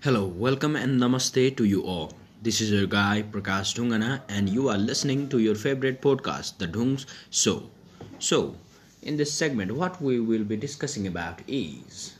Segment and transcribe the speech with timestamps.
[0.00, 2.12] Hello, welcome and namaste to you all.
[2.40, 6.68] This is your guy Prakash Dungana, and you are listening to your favorite podcast, The
[6.68, 7.68] Dungs Show.
[8.20, 8.54] So,
[9.02, 12.14] in this segment, what we will be discussing about is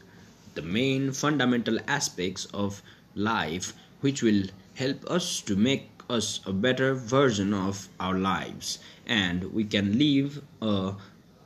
[0.56, 2.82] the main fundamental aspects of
[3.14, 9.52] life which will help us to make us a better version of our lives and
[9.52, 10.94] we can live a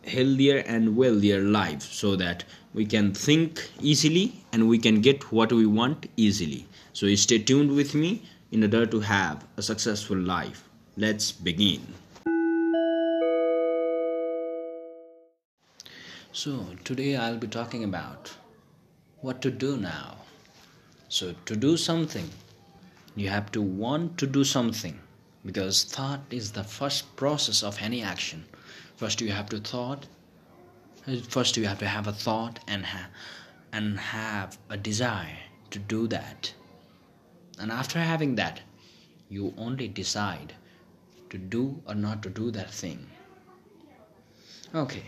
[0.04, 2.44] healthier and wealthier life so that
[2.74, 6.66] we can think easily and we can get what we want easily.
[6.92, 10.68] So stay tuned with me in order to have a successful life.
[10.96, 11.80] Let's begin.
[16.34, 18.32] So, today I'll be talking about
[19.20, 20.16] what to do now.
[21.10, 22.30] So, to do something,
[23.14, 24.98] you have to want to do something
[25.44, 28.46] because thought is the first process of any action
[28.96, 30.06] first you have to thought
[31.28, 33.10] first you have to have a thought and ha-
[33.72, 35.38] and have a desire
[35.70, 36.52] to do that.
[37.58, 38.60] And after having that
[39.28, 40.54] you only decide
[41.30, 43.06] to do or not to do that thing.
[44.74, 45.04] Okay.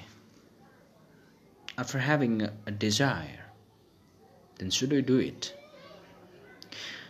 [1.76, 3.44] After having a, a desire
[4.58, 5.54] then should we do it?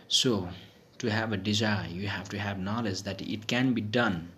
[0.07, 0.49] So
[0.99, 4.31] to have a desire you have to have knowledge that it can be done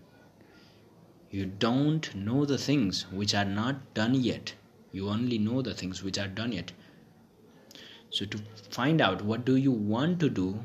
[1.30, 4.54] you don't know the things which are not done yet.
[4.92, 6.72] You only know the things which are done yet.
[8.10, 8.40] So to
[8.72, 10.64] find out what do you want to do,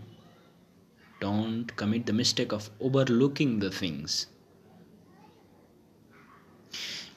[1.20, 4.26] don't commit the mistake of overlooking the things.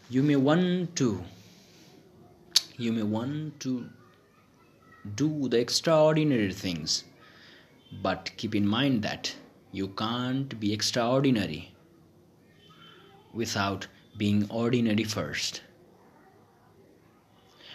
[0.09, 1.23] You may want to
[2.77, 3.89] you may want to
[5.15, 7.05] do the extraordinary things,
[8.01, 9.33] but keep in mind that
[9.71, 11.74] you can't be extraordinary
[13.35, 15.61] without being ordinary first.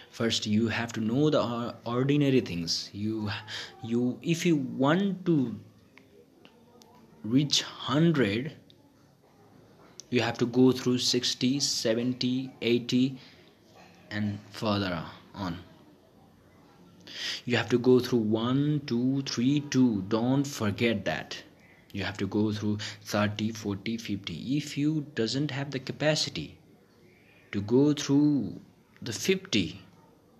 [0.09, 2.89] First you have to know the ordinary things.
[2.93, 3.29] You
[3.83, 5.59] you if you want to
[7.23, 8.51] reach 100
[10.09, 13.17] you have to go through 60 70 80
[14.09, 15.59] and further on.
[17.45, 21.43] You have to go through 1 2 3 2 don't forget that
[21.93, 26.57] you have to go through 30 40 50 if you doesn't have the capacity
[27.51, 28.59] to go through
[29.01, 29.81] the 50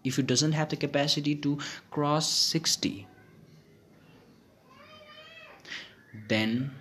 [0.03, 1.57] if you doesn't have the capacity to
[1.89, 3.07] cross 60
[6.27, 6.71] then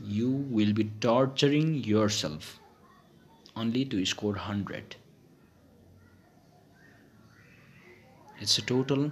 [0.00, 2.60] you will be torturing yourself
[3.56, 4.96] only to score 100
[8.40, 9.10] it's a total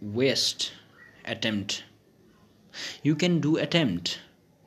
[0.00, 0.72] waste
[1.24, 1.84] attempt
[3.02, 4.20] you can do attempt.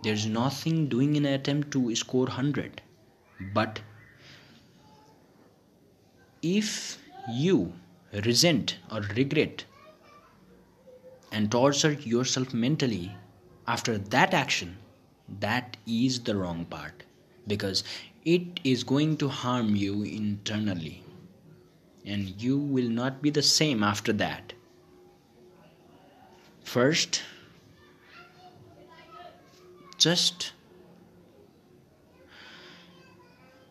[0.04, 2.82] There's nothing doing an attempt to score 100
[3.54, 3.80] but
[6.42, 6.98] if
[7.30, 7.74] you
[8.26, 9.64] resent or regret
[11.32, 13.16] and torture yourself mentally
[13.68, 14.78] after that action
[15.40, 17.04] that is the wrong part.
[17.48, 17.84] Because
[18.26, 21.04] it is going to harm you internally.
[22.06, 24.54] And you will not be the same after that.
[26.64, 27.22] First
[30.00, 30.54] just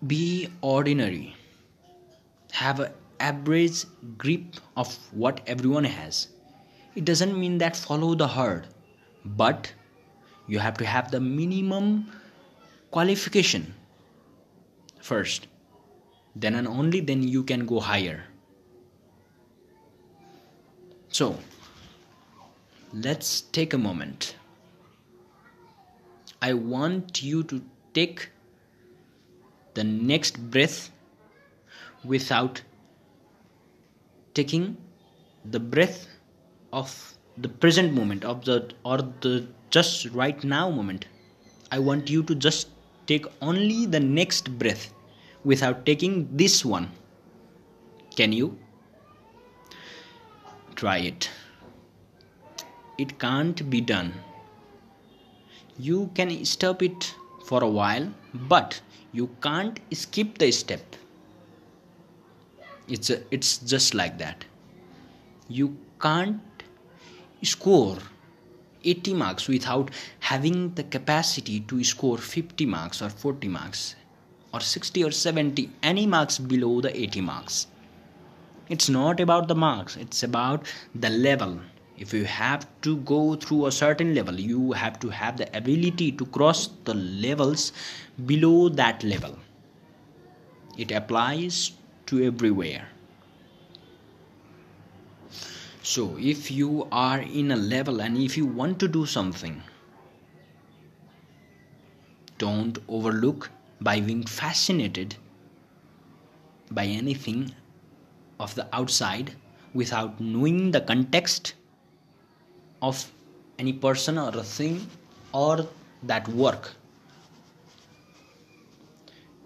[0.06, 1.34] be ordinary.
[2.52, 3.84] Have an average
[4.16, 6.28] grip of what everyone has.
[6.94, 8.66] It doesn't mean that follow the herd
[9.24, 9.72] but
[10.46, 12.10] you have to have the minimum
[12.90, 13.74] qualification
[15.00, 15.46] first.
[16.34, 18.24] Then and only then you can go higher.
[21.08, 21.38] So
[22.92, 24.36] let's take a moment
[26.40, 27.62] I want you to
[27.94, 28.30] take
[29.74, 30.90] the next breath
[32.04, 32.62] without
[34.34, 34.76] taking
[35.44, 36.06] the breath
[36.72, 41.06] of the present moment of the or the just right now moment.
[41.72, 42.68] I want you to just
[43.06, 44.92] take only the next breath
[45.44, 46.90] without taking this one.
[48.16, 48.58] Can you?
[50.76, 51.30] Try it.
[52.96, 54.12] It can't be done
[55.78, 57.14] you can stop it
[57.44, 58.80] for a while but
[59.12, 60.96] you can't skip the step.
[62.88, 64.44] It's a, it's just like that.
[65.48, 66.40] You can't
[67.42, 67.98] score
[68.84, 69.90] 80 marks without
[70.20, 73.94] having the capacity to score 50 marks or 40 marks
[74.52, 77.66] or 60 or 70 any marks below the 80 marks.
[78.68, 81.60] It's not about the marks it's about the level
[81.98, 86.12] if you have to go through a certain level you have to have the ability
[86.12, 87.72] to cross the levels
[88.26, 89.38] below that level.
[90.76, 91.72] It applies
[92.06, 92.88] to everywhere.
[95.82, 99.62] So, if you are in a level and if you want to do something,
[102.36, 105.16] don't overlook by being fascinated
[106.70, 107.54] by anything
[108.38, 109.34] of the outside
[109.74, 111.54] without knowing the context
[112.82, 113.10] of
[113.58, 114.86] any person or a thing
[115.32, 115.66] or
[116.02, 116.72] that work.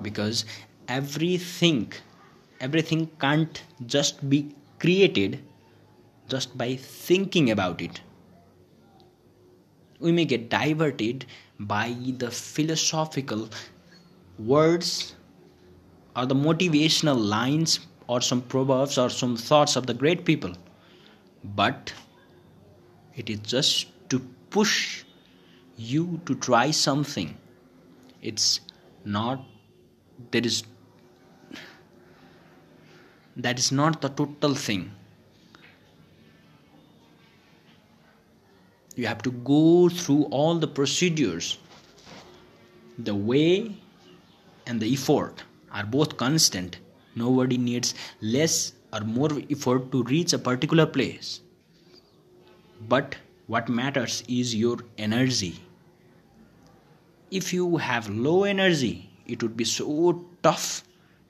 [0.01, 0.45] Because
[0.89, 1.93] everything
[2.63, 5.41] everything can't just be created
[6.29, 8.01] just by thinking about it.
[9.99, 11.27] We may get diverted
[11.59, 13.49] by the philosophical
[14.39, 15.15] words
[16.17, 20.53] or the motivational lines or some proverbs or some thoughts of the great people.
[21.45, 21.93] But
[23.17, 24.21] it is just to
[24.51, 25.05] push
[25.77, 27.37] you to try something.
[28.21, 28.61] It's
[29.05, 29.45] not
[30.31, 30.63] there is
[33.37, 34.93] that is not the total thing.
[38.95, 41.59] You have to go through all the procedures
[42.99, 43.75] the way
[44.67, 45.43] and the effort
[45.73, 46.79] are both constant.
[47.15, 51.41] Nobody needs less or more effort to reach a particular place
[52.89, 55.61] but what matters is your energy.
[57.31, 60.85] If you have low energy it would be so tough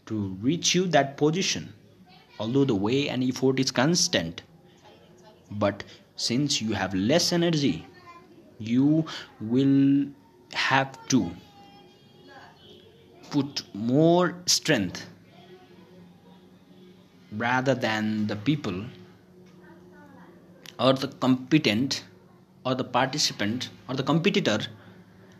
[0.06, 1.72] to reach you that position
[2.38, 4.42] although the way and effort is constant.
[5.50, 5.84] But
[6.16, 7.86] since you have less energy
[8.58, 9.04] you
[9.40, 10.06] will
[10.52, 11.30] have to
[13.30, 15.06] put more strength
[17.36, 18.84] rather than the people
[20.78, 22.04] or the competent
[22.64, 24.58] or the participant or the competitor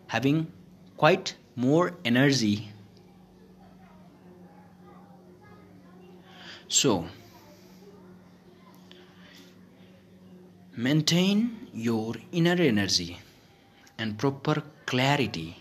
[0.07, 0.47] having
[0.97, 2.71] quite more energy.
[6.69, 7.07] So
[10.77, 13.19] maintain your inner energy
[13.99, 15.59] and proper clarity.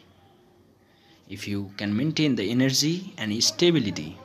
[1.29, 4.17] If you can maintain the energy and stability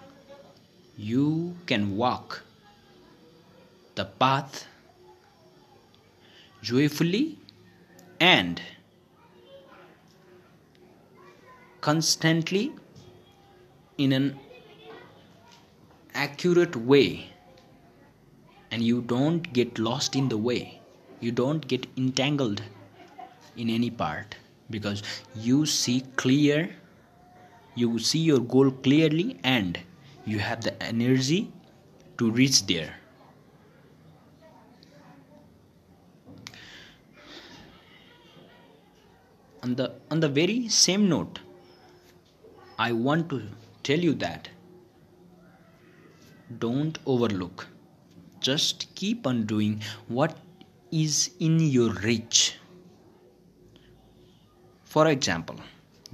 [0.96, 2.42] you can walk
[3.96, 4.66] the path
[6.68, 7.38] joyfully
[8.18, 8.60] and
[11.80, 12.72] constantly
[13.98, 14.38] in an
[16.14, 17.30] accurate way.
[18.70, 20.80] And you don't get lost in the way.
[21.20, 22.62] You don't get entangled
[23.56, 24.34] in any part
[24.70, 25.02] because
[25.36, 26.68] you see clear
[27.76, 29.78] you see your goal clearly and
[30.24, 31.52] you have the energy
[32.18, 32.94] to reach there
[39.66, 41.40] on the on the very same note
[42.88, 43.40] i want to
[43.90, 44.48] tell you that
[46.58, 47.66] don't overlook.
[48.40, 50.36] Just keep on doing what
[50.92, 52.56] is in your reach.
[54.84, 55.56] For example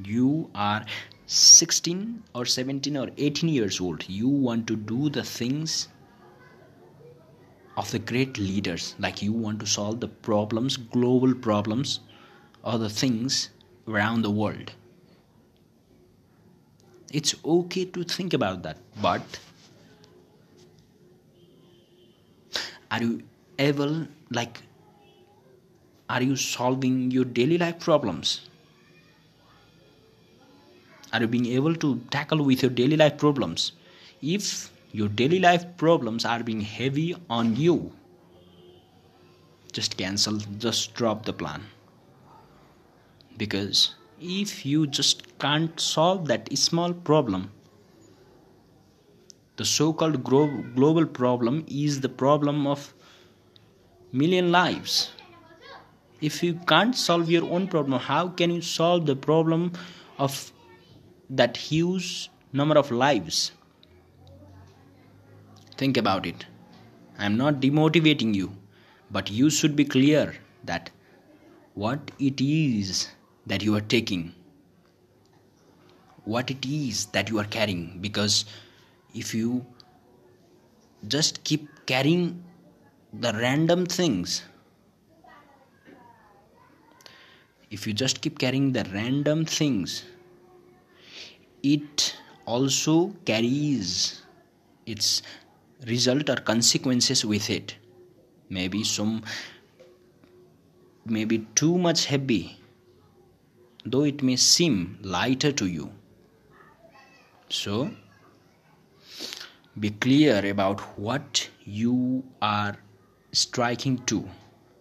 [0.02, 0.84] you are
[1.26, 4.08] 16 or 17 or 18 years old.
[4.08, 5.88] You want to do the things
[7.76, 8.94] of the great leaders.
[8.98, 12.00] Like you want to solve the problems global problems
[12.64, 13.50] other things
[13.88, 14.72] around the world.
[17.12, 19.22] It's okay to think about that, but
[22.90, 23.22] are you
[23.58, 24.62] ever like
[26.08, 28.42] are you solving your daily life problems?
[31.12, 33.72] Are you being able to tackle with your daily life problems?
[34.22, 37.92] If your daily life problems are being heavy on you,
[39.72, 41.62] just cancel, just drop the plan
[43.36, 47.50] because if you just can't solve that small problem
[49.56, 52.94] the so-called global problem is the problem of
[54.10, 55.10] million lives.
[56.20, 59.72] If you can't solve your own problem how can you solve the problem
[60.18, 60.52] of
[61.28, 63.52] that huge number of lives?
[65.76, 66.46] Think about it.
[67.18, 68.52] I am not demotivating you
[69.10, 70.34] but you should be clear
[70.64, 70.90] that
[71.74, 73.08] what it is
[73.46, 74.34] that you are taking.
[76.24, 78.44] What it is that you are carrying because
[79.14, 79.66] if you
[81.08, 82.42] just keep carrying
[83.12, 84.42] the random things
[87.70, 90.04] if you just keep carrying the random things
[91.62, 94.22] it also carries
[94.86, 95.22] its
[95.86, 97.76] result or consequences with it.
[98.48, 99.22] Maybe some
[101.04, 102.58] maybe too much heavy
[103.84, 105.90] though it may seem lighter to you.
[107.48, 107.90] So,
[109.78, 112.76] be clear about what you are
[113.32, 114.28] striking to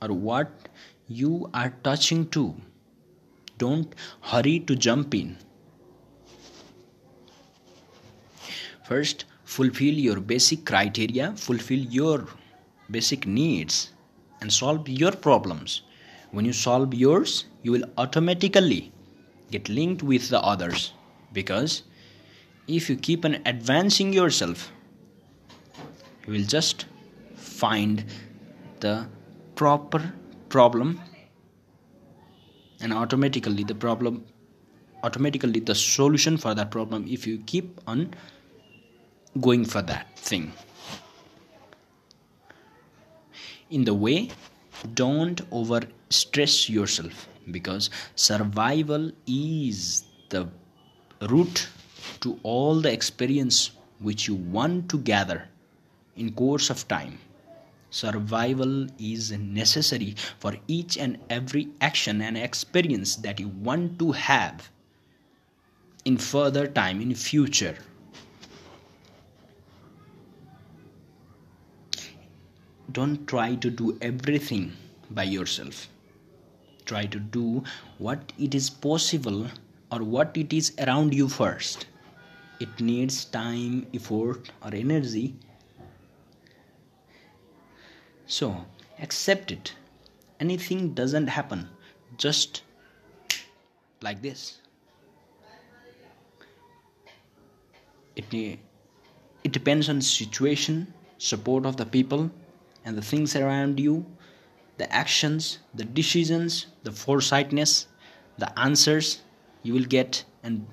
[0.01, 0.69] or what
[1.07, 2.55] you are touching to.
[3.57, 5.37] Don't hurry to jump in.
[8.87, 12.27] First fulfill your basic criteria fulfill your
[12.89, 13.91] basic needs
[14.39, 15.81] and solve your problems
[16.31, 18.91] when you solve yours you will automatically
[19.51, 20.93] get linked with the others.
[21.33, 21.83] Because
[22.67, 24.71] if you keep on advancing yourself
[26.25, 26.85] you will just
[27.35, 28.05] find
[28.79, 29.07] the
[29.55, 30.13] proper
[30.49, 30.99] problem
[32.81, 34.23] and automatically the problem
[35.03, 38.13] automatically the solution for that problem if you keep on
[39.39, 40.51] going for that thing.
[43.69, 44.29] In the way
[44.93, 50.47] don't over stress yourself because survival is the
[51.29, 51.67] root
[52.21, 55.47] to all the experience which you want to gather
[56.15, 57.19] in course of time.
[57.89, 64.69] Survival is necessary for each and every action and experience that you want to have
[66.05, 67.77] in further time in future
[72.93, 74.73] don't try to do everything
[75.09, 75.87] by yourself.
[76.85, 77.63] Try to do
[77.97, 79.47] what it is possible
[79.91, 81.85] or what it is around you first.
[82.59, 85.35] It needs time effort or energy.
[88.27, 88.65] So
[88.99, 89.73] accept it.
[90.39, 91.69] Anything doesn't happen.
[92.17, 92.63] Just
[94.01, 94.59] like this.
[98.15, 98.59] It
[99.43, 102.29] it depends on situation support of the people
[102.85, 104.05] and the things around you,
[104.77, 107.87] the actions, the decisions, the foresightness,
[108.37, 109.21] the answers
[109.63, 110.65] you will get, and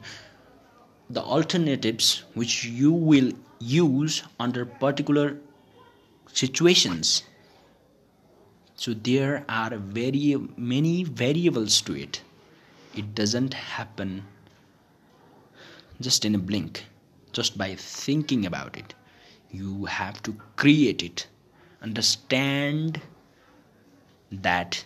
[1.11, 5.37] the alternatives which you will use under particular
[6.33, 7.25] situations.
[8.77, 12.23] So there are very many variables to it.
[12.95, 14.25] It doesn't happen
[16.01, 16.85] just in a blink,
[17.33, 18.95] just by thinking about it.
[19.51, 21.27] You have to create it
[21.83, 23.01] understand
[24.31, 24.85] that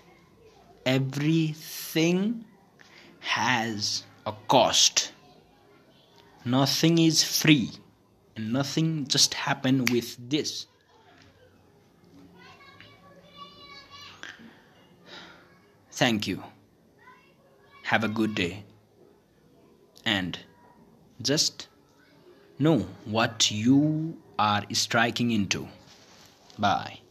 [0.84, 2.44] everything
[3.20, 5.12] has a cost.
[6.44, 7.70] Nothing is free.
[8.36, 10.66] And nothing just happen with this.
[15.90, 16.42] Thank you.
[17.84, 18.64] Have a good day.
[20.04, 20.38] And
[21.20, 21.68] just
[22.58, 25.68] know what you are striking into
[26.62, 27.02] Bye.